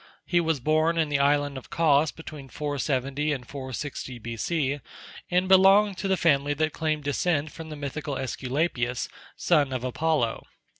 [0.25, 4.79] He was born in the island of Cos between 470 and 460 B.C.,
[5.29, 10.47] and belonged to the family that claimed descent from the mythical Æsculapius, son of Apollo.